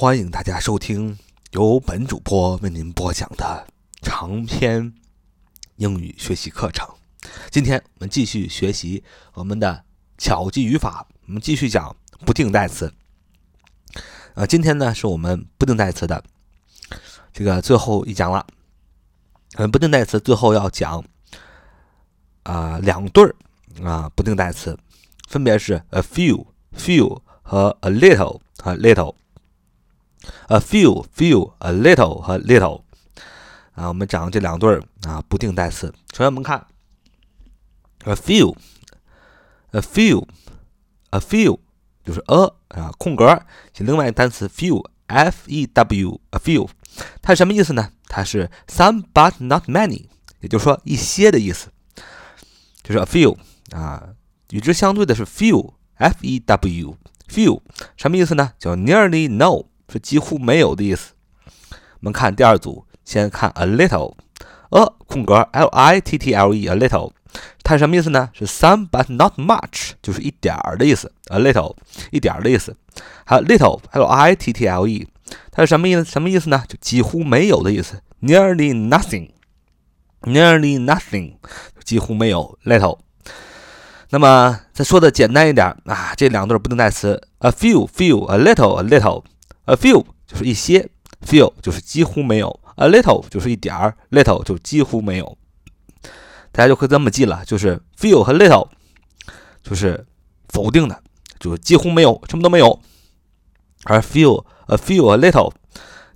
[0.00, 1.18] 欢迎大家收听
[1.50, 3.66] 由本主播为您播讲的
[4.00, 4.94] 长篇
[5.76, 6.88] 英语学习课程。
[7.50, 9.84] 今天我们继续学习我们的
[10.16, 11.94] 巧记语法，我们继续讲
[12.24, 12.94] 不定代词。
[14.32, 16.24] 呃，今天呢是我们不定代词的
[17.30, 18.46] 这个最后一讲了。
[19.56, 21.04] 嗯，不定代词最后要讲
[22.44, 23.36] 啊两对儿
[23.84, 24.78] 啊不定代词，
[25.28, 29.14] 分别是 a few、few 和 a little 和 little。
[30.48, 32.82] A few, few, a little 和 little
[33.72, 35.92] 啊，我们讲这两对儿啊不定代词。
[36.12, 36.66] 首先我们看
[38.04, 38.54] a few,
[39.70, 40.26] a few,
[41.10, 41.58] a few
[42.04, 46.68] 就是 a 啊空格写另外一个单词 few, f e w, a few
[47.22, 47.92] 它是什么意思呢？
[48.08, 50.06] 它是 some but not many，
[50.40, 51.70] 也就是说一些的意思。
[52.82, 53.36] 就是 a few
[53.70, 54.10] 啊，
[54.50, 56.96] 与之相对的是 few, f e w,
[57.28, 57.60] few
[57.96, 58.52] 什么意思呢？
[58.58, 59.69] 叫 nearly no。
[59.90, 61.12] 是几乎没有的意思。
[61.70, 67.12] 我们看第二组，先看 a little，a 空格 l i t t l e，a little，
[67.62, 68.30] 它是什么意思呢？
[68.32, 71.12] 是 some but not much，就是一点儿的意思。
[71.28, 71.76] a little，
[72.10, 72.76] 一点儿的意思。
[73.24, 75.06] 还有 little，l i t t l e，
[75.50, 76.04] 它是什么意思？
[76.04, 76.64] 什么意思呢？
[76.66, 78.00] 就几乎没有的意思。
[78.22, 81.34] nearly nothing，nearly nothing，
[81.84, 82.58] 几乎没有。
[82.64, 82.98] little。
[84.10, 89.24] 那么再说的简单一点啊，这两对不定代词，a few，few，a little，a little。
[89.70, 90.88] A few 就是一些
[91.24, 95.38] ，few 就是几乎没有，a little 就是一点儿，little 就几乎没有。
[96.50, 98.68] 大家就可以这么记了，就是 few 和 little
[99.62, 100.04] 就是
[100.48, 101.00] 否定的，
[101.38, 102.80] 就是几乎没有，什么都没有。
[103.84, 105.52] 而 few、a few、a little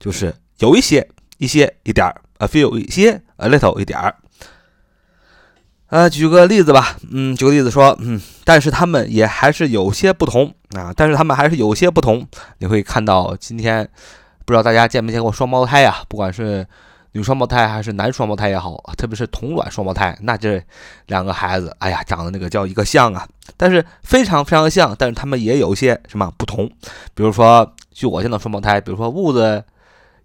[0.00, 1.06] 就是有一些、
[1.36, 4.16] 一些、一点儿，a few 一些，a little 一点儿。
[5.92, 12.26] 呃，举个例子吧，嗯，举个例子说，嗯，但是他们也还是有些不同啊，但是他们还是有些不同。
[12.60, 13.86] 你会看到今天，
[14.46, 15.98] 不知道大家见没见过双胞胎呀？
[16.08, 16.66] 不管是
[17.12, 20.62] 女双胞胎还是男双胞胎也好，特别是同卵双胞胎，那这
[21.08, 23.28] 两个孩子，哎呀，长得那个叫一个像啊，
[23.58, 26.66] 但是非常非常像，但是他们也有些什么不同。
[27.14, 29.62] 比如说，据我见到双胞胎，比如说痦子。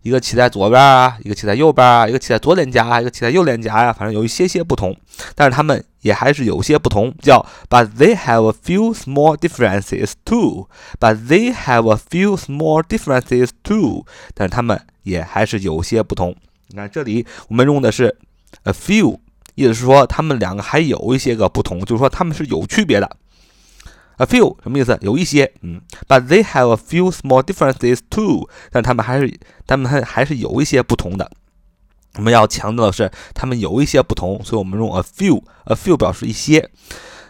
[0.02, 4.96] 一个骑在左边啊，一个骑在右边啊，一个骑在左脸颊啊，一个骑在右脸颊呀，反正有一些些不同，
[5.36, 10.68] 但是他们也还是有些不同，叫 But they have a few small differences too.
[11.00, 14.06] But they have a few small differences too.
[14.34, 16.36] 但是他们也还是有些不同。
[16.70, 18.16] 你看这里我们用的是
[18.64, 19.18] a few，
[19.56, 23.18] 意思是说他们两个还有一些个不同，就是说他们是有区别的。
[24.18, 24.98] A few 什么意思？
[25.02, 28.50] 有一些，嗯，But they have a few small differences too。
[28.72, 31.32] 但他们还是，他们还还是有一些不同的。
[32.16, 36.70] 我们要强调的是，他们有一些不同，所以我们用 a few，a few 表示一些。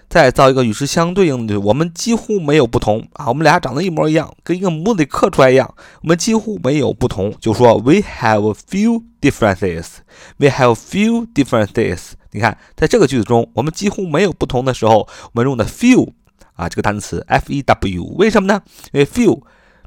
[0.09, 9.87] 再造一个与之相对应的，我们几乎没有不同啊，我们俩长得一模一样，跟一个模子里刻出来一样，我们几乎没有不同，就说 We have a few differences。
[10.37, 12.11] We have a few differences。
[12.31, 16.13] 你看，在这个句子中，我们几乎没有不同的时候，我们用的 few。
[16.57, 18.62] 啊，这个单词 f e w 为什么呢？
[18.91, 19.41] 因为 few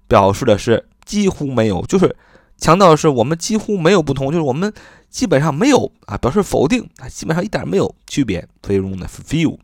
[0.08, 2.16] 表示的是几乎没有，就是
[2.56, 4.72] 强调的是我们几乎没有不同，就是我们
[5.10, 9.58] 基本上没有啊，表示否定啊，基本上一点没有区别，所以用的 few。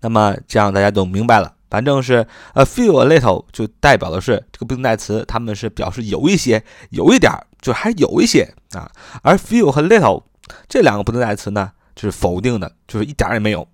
[0.00, 8.90] 那么这样大家都明白了，反正是 a few a little 就代表的是这个不定代词，它们是表示有一些，有一点儿，就还有一些啊，
[9.22, 10.24] 而 few 和 little
[10.68, 13.68] 这两个不定代词呢，就是否定的，就是一点也没有。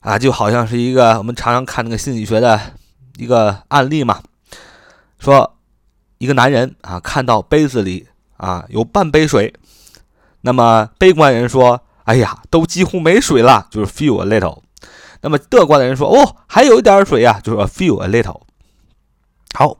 [0.00, 2.60] 啊，就好像是一个我们常常看那个心理学的
[3.16, 4.22] 一个案例嘛，
[5.18, 5.56] 说
[6.18, 9.52] 一个男人啊看到杯子里啊有半杯水，
[10.42, 14.62] 那么悲观人说：“哎呀，都几乎没水了，就是 feel a little。”
[15.22, 18.42] 那么乐观的人说：“哦，还有一点水呀，就是 a feel a little。”
[19.56, 19.76] 好，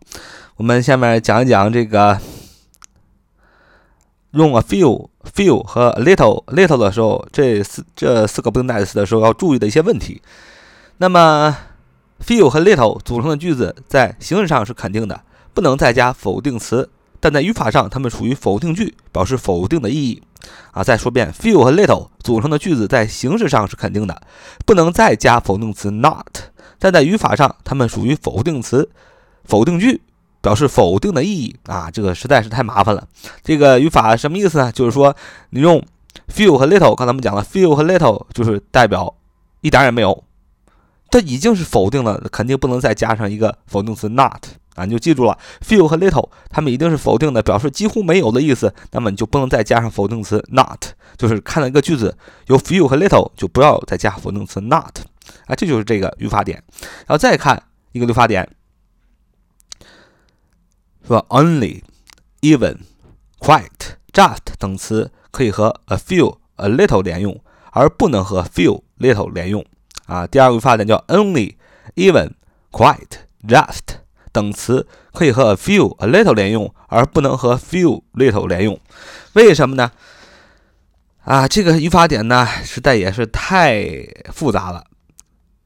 [0.57, 2.19] 我们下面讲一讲这个
[4.37, 5.09] 用 a few。
[5.35, 10.23] few 和 little little 的时候，这四这四个不定代词的时候要注意的一些问题。
[10.99, 11.57] 那么
[12.25, 15.21] few 和 little 组成的句子在形式上是肯定的，
[15.53, 16.89] 不能再加否定词，
[17.19, 20.23] 但在语法上它们属于否定句，表示否定的意义。
[20.71, 24.23] 啊，再说遍，few 和 little 组成的句子在形式上是肯定的，
[24.65, 26.25] 不能再加否定词 not，
[26.79, 28.89] 但在语法上它们属于否定词，
[29.45, 30.03] 否定句。
[30.47, 33.05] 表示否定的意义啊，这个实在是太麻烦了。
[33.43, 34.71] 这个语法什么意思呢？
[34.71, 35.17] 就是说
[35.51, 35.85] 你用
[36.33, 39.13] few 和 little，刚才我们讲了，few 和 little 就是代表
[39.63, 40.23] 一点也没有，
[41.11, 44.45] 它已经是否定了，肯定不能再加上一个否定词 not
[44.77, 50.81] 啊，你就记住了，few 和 little 它们一定是否定的，表示几乎没有的意思，那么你就不能再加上否定词 not，
[51.17, 52.17] 就是看到一个句子
[52.47, 54.97] 有 few 和 little 就不要再加否定词 not
[55.47, 56.63] 啊，这就是这个语法点。
[56.81, 57.61] 然后再看
[57.91, 58.49] 一个语法点。
[61.07, 61.83] 说 only、
[62.41, 62.79] even、
[63.39, 69.65] quite、just 等词可以和 a few、a little 连用，而不能和 few、little 连用
[70.07, 70.27] 啊。
[70.27, 71.55] 第二个语法点叫 only、
[71.95, 72.33] even、
[72.73, 74.01] quite、just
[74.33, 78.81] 等词可以和 a few、a little 连用，而不能和 few、little 连用。
[79.35, 79.93] 为什么呢？
[81.23, 83.85] 啊，这个语法点呢，实在也是太
[84.33, 84.85] 复杂了。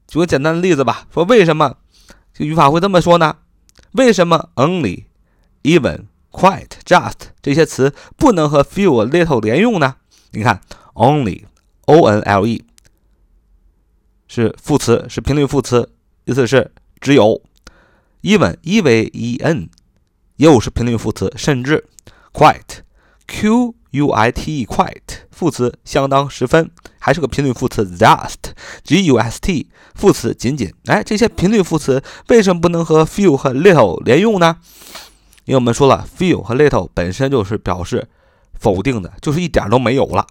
[0.07, 1.77] 举个简单的例子吧，说为什么
[2.33, 3.37] 这语法会这么说呢？
[3.93, 5.05] 为什么 only、
[5.63, 9.95] even、quite、just 这些词不能和 few、little 连用呢？
[10.31, 10.61] 你看
[10.93, 12.63] ，only，O-N-L-E
[14.27, 15.91] 是副词，是频率副词，
[16.25, 17.41] 意思是只有
[18.21, 19.69] ；even，E-V-E-N
[20.37, 21.85] 又是频率副词，甚至
[22.33, 23.75] ；quite，Q。
[23.91, 27.83] U I T E quite 副词相当十分，还是个频率副词。
[27.83, 28.53] Just
[28.85, 30.73] G U S T 副词仅仅。
[30.85, 34.59] 哎，这些频率副词为什么不能和 few 和 little 连用呢？
[35.45, 38.07] 因为我们说了，few 和 little 本身就是表示
[38.53, 40.25] 否定的，就是一点都没有了。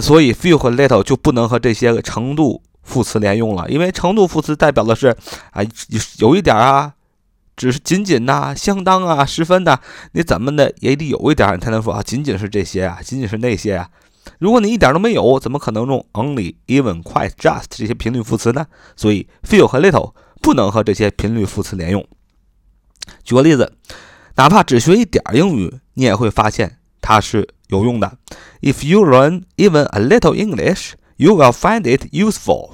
[0.00, 5.16] 所以 few 和 little 就不能和这些程度副词连用了，因为程度副词代表的是
[5.50, 5.62] 啊
[6.18, 6.94] 有一点啊。
[7.56, 9.78] 只是仅仅呐，相当啊，十分的，
[10.10, 13.88] 你怎么的也得有一点，你才能说啊，仅仅是这些啊，仅仅是那些啊。
[14.40, 18.66] 如果你一点都没有，怎么可能用 only、even、quite、just 这些频率副词呢？
[18.96, 20.12] 所以 few 和 little
[20.42, 22.04] 不能和这些频率副词连用。
[23.22, 23.72] 举个例子，
[24.36, 28.18] 哪怕只学一点英语，你也会发现它是有用的。
[28.60, 32.72] If you learn even a little English, you will find it useful.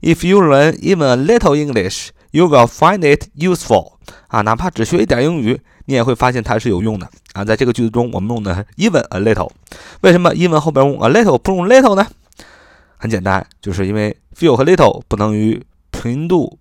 [0.00, 3.94] If you learn even a little English, You will find it useful
[4.28, 7.44] 啊，哪怕只学一点英语，你也会发现它是有用的啊。
[7.44, 9.50] 在这个句子中，我们用的 even a little，
[10.02, 12.06] 为什么 even 后边用 a little 不用 little 呢？
[12.96, 16.58] 很简单，就是因为 few 和 little 不能与频度、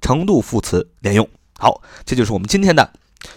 [0.00, 1.28] 程度副词连用。
[1.58, 2.90] 好，这就是我们今天的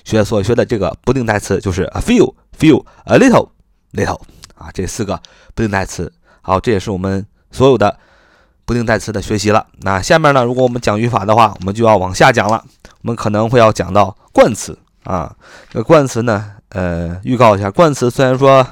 [0.05, 3.49] 学所学的这个不定代词，就是 a few、few、a little、
[3.91, 4.21] little
[4.55, 5.21] 啊，这四个
[5.53, 6.13] 不定代词。
[6.41, 7.97] 好，这也是我们所有的。
[8.63, 10.45] 不定代词的学习了，那下面呢？
[10.45, 12.63] 如果我们讲语法的话，我们就要往下讲了。
[13.01, 15.35] 我们可能会要讲到冠词啊。
[15.69, 18.65] 这个冠词呢，呃，预告一下，冠词虽然说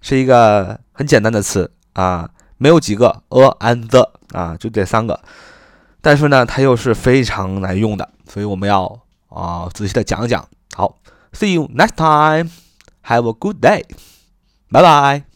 [0.00, 5.20] 是一个很简单的词啊，没有几个 a and the 啊，就这三个，
[6.06, 8.86] 但是呢，它又是非常难用的，所以我们要
[9.28, 10.48] 啊仔细的讲一讲。
[10.72, 10.98] 好
[11.32, 12.48] ，See you next time.
[13.02, 13.82] Have a good day.
[14.70, 15.35] Bye bye.